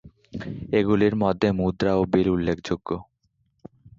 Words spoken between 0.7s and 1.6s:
এগুলির মধ্যে